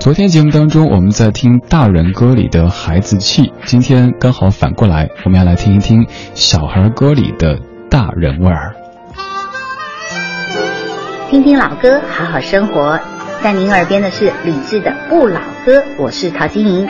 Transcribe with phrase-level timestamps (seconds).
[0.00, 7.58] 昨天节目当中，我们在听大人歌里的孩子气，今天刚好反过来，我们要来听一听小孩歌里的
[7.90, 8.74] 大人味儿。
[11.28, 12.98] 听听老歌，好好生活。
[13.42, 16.88] 在您耳边的是李志的《不老歌》，我是陶晶莹。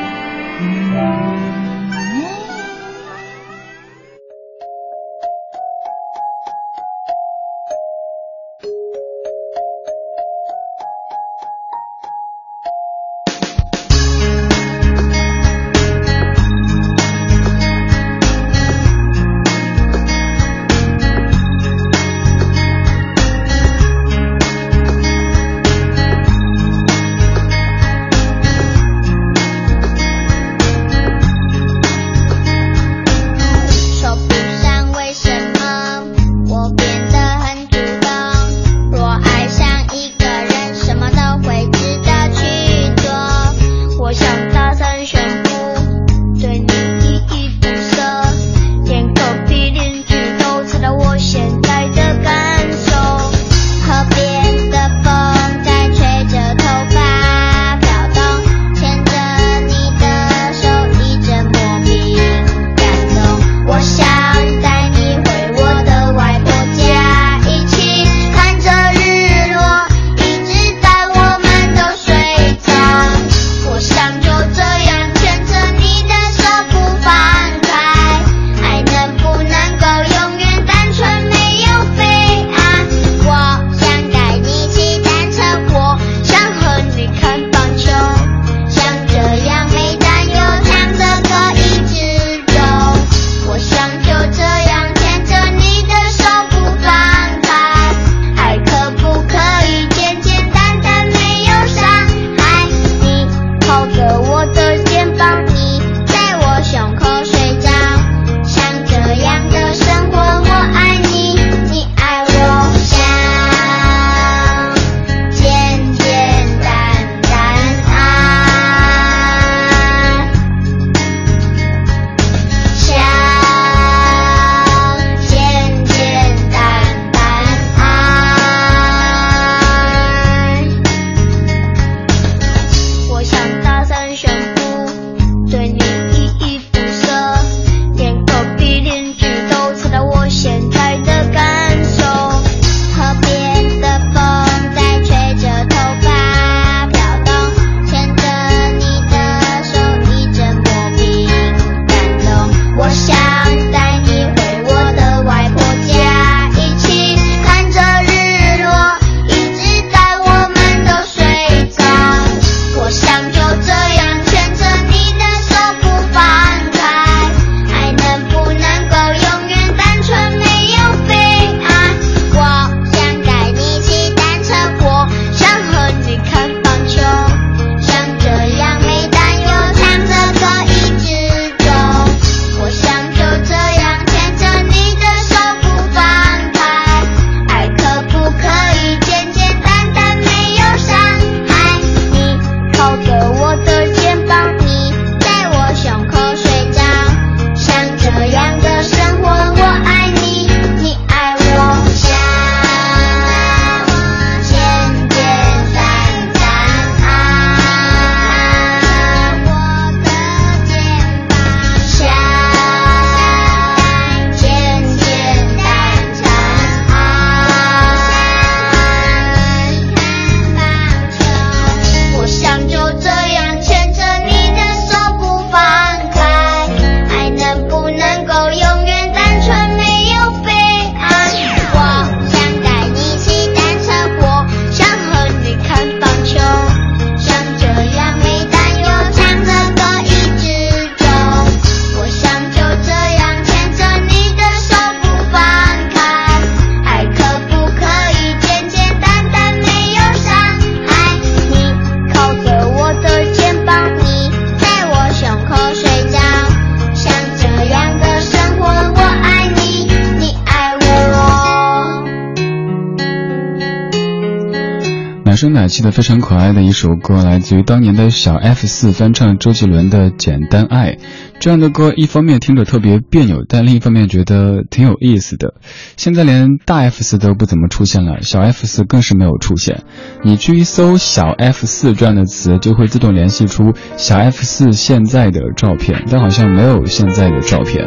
[265.38, 270.94] 声奶气的非常可爱的一首歌，来自于当年的小 F 四翻唱周杰伦的《简单爱》。
[271.38, 275.54] 这样的歌一方面听着特别别扭，但另一方面觉得挺有意思的。
[275.96, 279.84] 现在连大 F 四都不怎么出现了，小 F 四更是没有出现。
[280.24, 287.86] 你去一搜“小 F 四”这样的词，就会自动联系出小 F 四现在的照片，但好像没有现在的照片。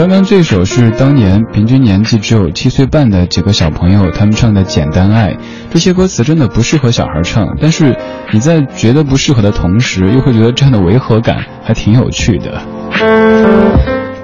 [0.00, 5.34] 刚刚这首是当年平均年纪只有七岁半的几个小朋友他们唱的《简单爱》，
[5.70, 7.94] 这些歌词真的不适合小孩唱，但是
[8.32, 12.62] 你在觉得不适合的同时，又会觉得这样的违和感还挺有趣的。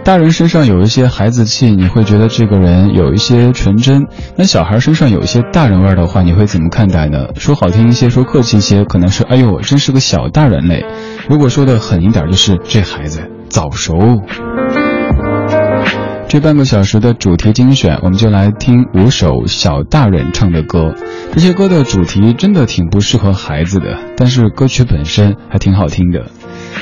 [0.03, 7.27] 大人身上有一些孩子气，你会觉得这个人有一些纯真；那小孩身上有一些大人味儿的话，你会怎么看待呢？
[7.37, 10.87] 说好听一些，说客气一些，可能是哎呦，真是个小大人类；
[11.29, 13.21] 如果说的狠一点，就是这孩子
[13.51, 14.23] 早熟。
[16.29, 20.93] 这半个小时的主题精选，我们就来听五首小大人唱的歌。
[21.33, 26.27] 这些歌的主题真的挺不适合孩子的，但是歌曲本身还挺好听的。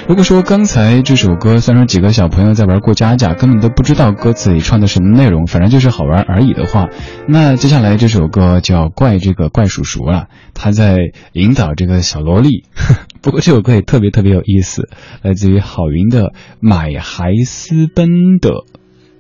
[0.08, 6.88] 如果说刚才这首歌算是几个小朋友在玩过家家，根本都不知道歌词里唱的什么内容，反正就是好玩而已的话，
[7.28, 10.96] 那接下来这首歌就要怪这个怪叔叔了，他在
[11.32, 12.64] 引导这个小萝莉。
[13.20, 14.88] 不过这首歌也特别特别有意思，
[15.22, 16.28] 来自于郝云的
[16.60, 18.50] 《买孩私奔的》。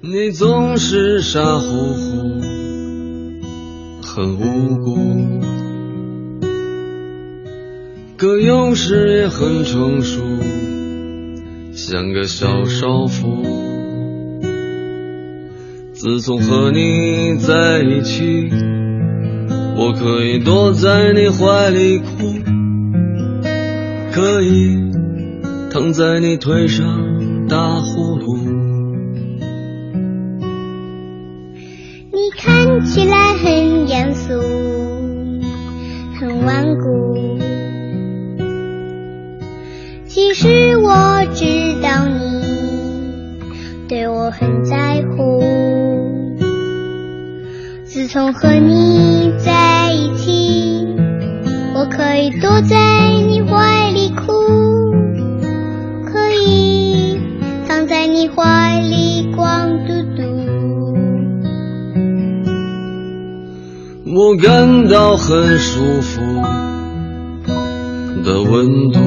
[0.06, 2.40] 你总是傻乎乎，
[4.02, 5.40] 很无辜，
[8.18, 10.20] 可有时也很成熟，
[11.72, 13.42] 像个小少妇。
[15.94, 18.50] 自从和你在一起，
[19.74, 22.04] 我可以躲在你怀里哭，
[24.12, 24.76] 可以
[25.70, 26.84] 躺在你腿上
[27.48, 28.63] 打呼噜。
[32.14, 34.40] 你看起来很严肃，
[36.20, 37.18] 很顽固。
[40.06, 41.44] 其实我知
[41.82, 43.40] 道你
[43.88, 45.42] 对我很在乎。
[47.84, 50.86] 自从和你在一起，
[51.74, 53.10] 我可以躲在
[64.36, 66.20] 感到很舒服
[68.24, 69.00] 的温度，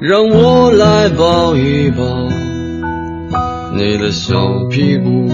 [0.00, 2.04] 让我来抱一抱
[3.76, 4.34] 你的小
[4.70, 5.28] 屁股。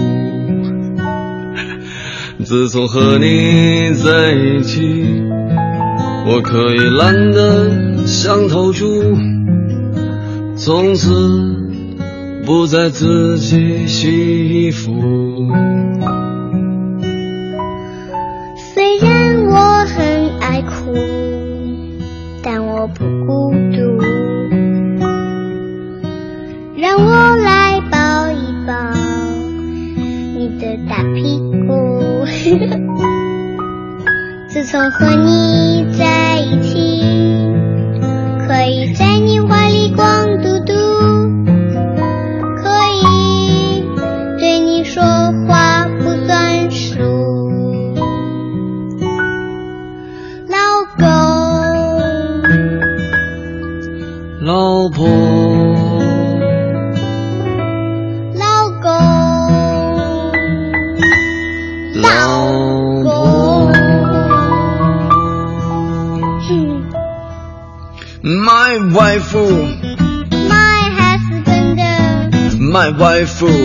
[2.45, 5.05] 自从和你在一起，
[6.25, 8.85] 我可以懒得像头猪，
[10.55, 11.09] 从此
[12.45, 15.49] 不再自己洗衣服。
[73.19, 73.58] life fool.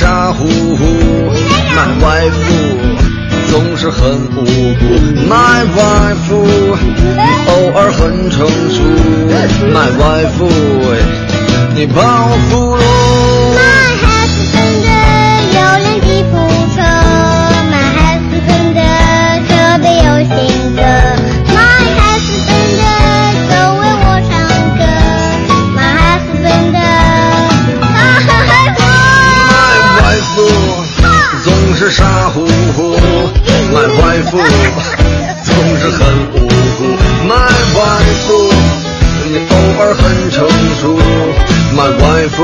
[0.00, 0.84] 傻乎乎
[1.76, 2.32] ，My wife
[3.50, 4.84] 总是很无辜
[5.28, 6.32] ，My wife
[7.46, 8.80] 偶尔很成熟
[9.74, 10.40] ，My wife
[11.74, 13.49] 你把我俘虏。
[34.30, 36.00] 富总是很
[36.34, 36.80] 无辜
[37.26, 37.34] my
[37.74, 38.30] wife
[39.28, 40.48] 你偶尔很成
[40.80, 40.96] 熟
[41.74, 42.38] my wife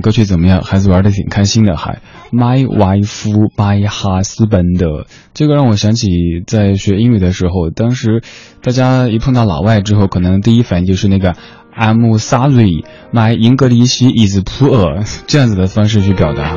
[0.00, 2.00] 歌曲怎么样，孩子玩的挺开心的，还
[2.32, 6.08] My wife, my husband，这个让我想起
[6.46, 8.22] 在学英语的时候，当时
[8.62, 11.34] 大家一碰到老外之后，可能第一反应就是那个
[11.76, 16.56] I'm sorry, my English is poor 这样子的方式去表达，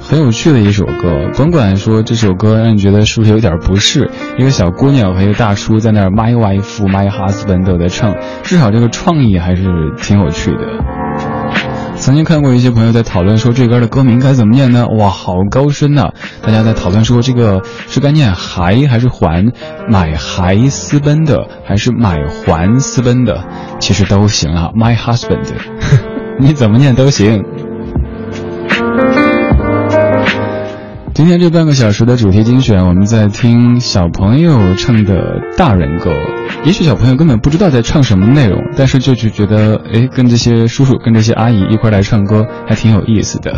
[0.00, 1.30] 很有趣的一首歌。
[1.36, 9.64] 甭管说这首歌让你觉得是不是有点不适，一个小姑娘和一个大叔在那儿 My wife, my husband 都在唱，至少这个创意还是
[9.96, 11.07] 挺有趣的。
[12.00, 14.86] 曾经看过一些朋友在讨论说这歌的歌名该怎么念呢？
[14.86, 19.52] 哇，好高深呐、大家在讨论说这个是该念还还是还，
[19.90, 23.44] 买还私奔的还是买还私奔的，
[23.78, 24.70] 其实都行啊。
[24.74, 25.44] My husband，
[26.40, 27.44] 你怎么念都行。
[31.18, 36.12] 今天这半个小时的主题精选，我们在听小朋友唱的大人歌。
[36.64, 43.52] 也许小朋友根本不知道在唱什么内容，但是就就觉得，哎，跟这些叔叔、跟这些阿姨一块来唱歌，还挺有意思的。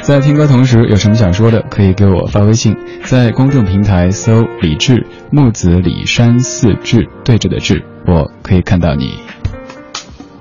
[0.00, 9.20] 在听歌同时，有什么想说的，可以给我发微信，在公众平台搜“李志木子李山四志对着的志”，我可以看到你。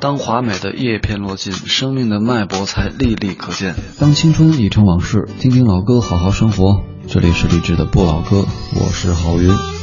[0.01, 3.75] 当华美的叶片落尽，生命的脉搏才历历可见。
[3.99, 6.83] 当青春已成往事，听听老歌，好好生活。
[7.07, 9.80] 这里是励志的不老歌，我是郝云。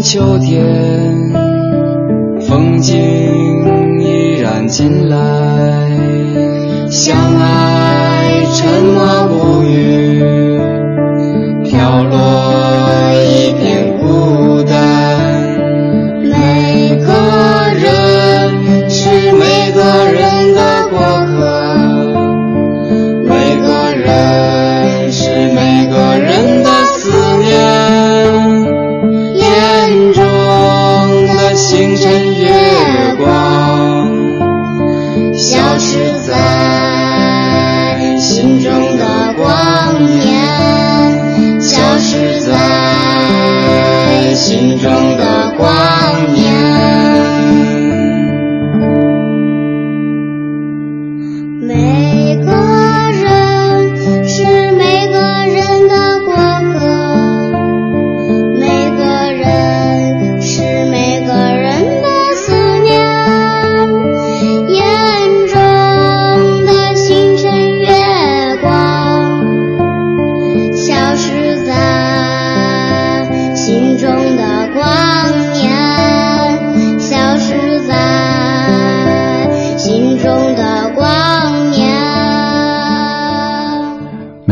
[0.00, 0.62] 秋天，
[2.40, 2.94] 风景
[4.00, 5.16] 依然进来。
[6.90, 10.01] 相爱沉默不语，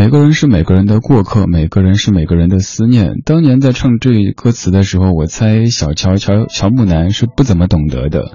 [0.00, 3.16] 每个人是每个人的过客，每个人是每个人的思念。
[3.22, 8.32] 当年在唱这歌词的时候，我猜小乔乔乔木楠是不怎么懂得的。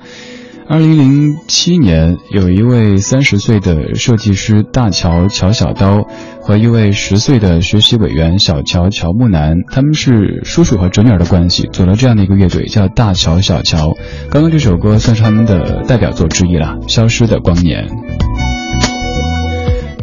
[0.70, 6.06] 二零零七年，有一位三十岁的设计师大乔乔小刀
[6.40, 13.96] 和一位十岁的学习委员小乔乔木楠，他们是叔叔和侄女儿的关系，组了这样的一个乐队，叫大乔小乔。
[14.30, 17.88] 刚刚这首歌算是他们的代表作之一了，《消失的光年》。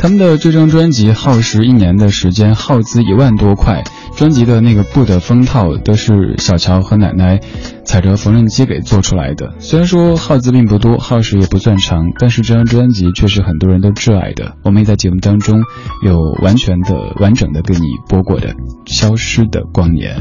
[0.03, 3.85] 他们的这张专辑耗时一年的时间，耗资一万多块。
[4.17, 7.39] 专辑的那个布的封套都是小乔和奶奶
[7.85, 9.55] 踩着缝纫机给做出来的。
[9.61, 14.57] 虽然说耗资并不多，耗时也不算长，但是这张专辑却是很多人都挚爱的。
[14.65, 15.63] 我们也在节目当中
[16.05, 18.55] 有完全的、完整的给你播过的
[18.87, 20.17] 《消失的光年》。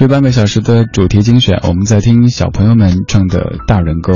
[0.00, 4.14] 这半个小时的主题精选，我们在听小朋友们唱的大人歌。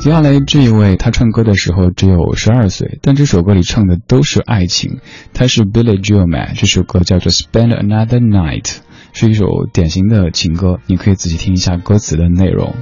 [0.00, 4.98] 接下来这一位，他唱歌的时候只有十二岁，但这首歌里唱的都是爱情。
[5.32, 8.64] 他是 Billy j o e Man，这首歌叫做《Spend Another Night》，
[9.12, 10.80] 是一首典型的情歌。
[10.88, 12.74] 你可以仔细听一下歌词的内容。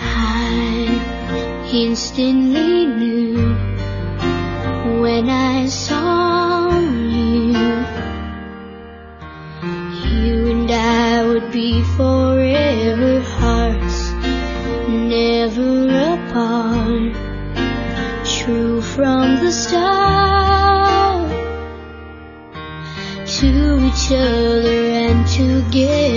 [0.00, 0.88] I
[1.70, 2.67] instantly
[11.58, 14.12] be forever hearts
[14.86, 15.72] never
[16.14, 17.14] apart,
[18.24, 21.28] true from the start
[23.38, 23.50] to
[23.88, 26.07] each other and together.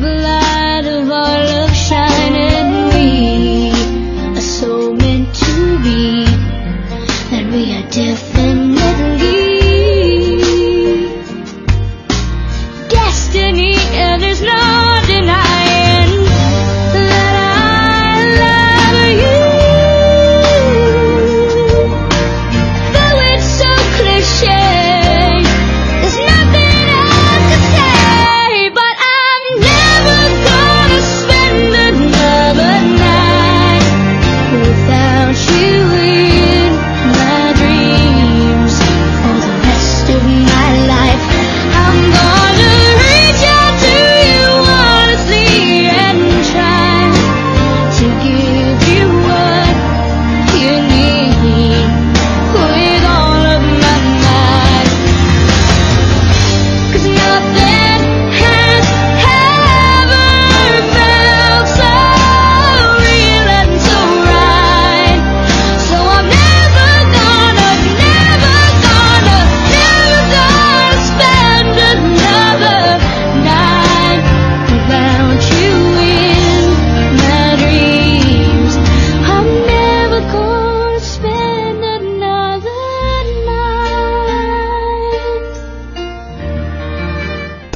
[0.00, 0.47] love.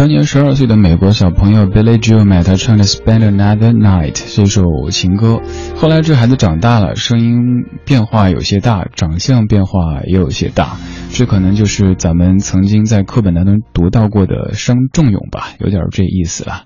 [0.02, 5.40] 当年十二岁的美国小朋友 Billy Joel Man，他唱的《Spend Another Night》这首情歌。
[5.76, 7.36] 后来这孩子长大了，声音
[7.84, 10.76] 变化有些大，长相变化也有些大，
[11.12, 16.64] 这可能就是咱们曾经在课本当中读到过的伤仲永吧，有点这意思了。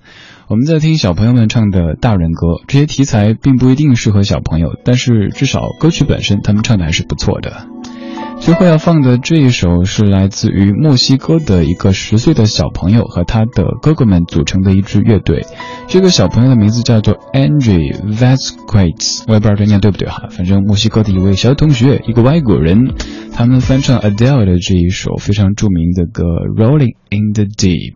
[0.48, 7.66] 我们在听小朋友们唱的大人歌，这些题材并不一定适合小朋友，但是至少歌曲本身他们唱的还是不错的。
[8.46, 15.44] 最后要放的这一首是来自于墨西哥的一个十岁的小朋友和他的哥哥们组成的一支乐队。
[15.88, 22.94] 这个小朋友的名字叫做 Andre Vasquez，我也不知道这念对不对哈，反正墨西哥的一位小同学，一个外国人，
[23.32, 26.22] 他们翻唱 Adele 的这一首非常著名的歌
[26.54, 27.94] 《Rolling in the Deep》。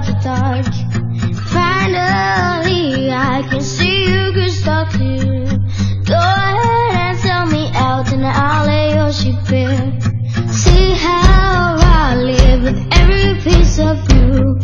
[0.00, 0.66] the dark.
[1.52, 5.44] Finally, I can see you crystal clear.
[6.06, 10.00] Go ahead and tell me out, and I'll lay your ship bare.
[10.50, 14.61] See how I live with every piece of you.